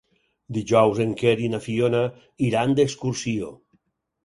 [0.55, 2.03] Dijous en Quer i na Fiona
[2.49, 3.55] iran d'excursió.